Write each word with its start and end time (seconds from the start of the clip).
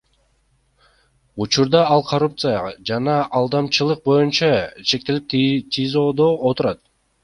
Учурда 1.45 1.81
ал 1.97 2.01
коррупция 2.13 2.57
жана 2.93 3.19
алдамчылык 3.43 4.03
боюнча 4.11 4.53
шектелип 4.93 5.33
ТИЗОдо 5.37 6.37
отурат. 6.53 6.87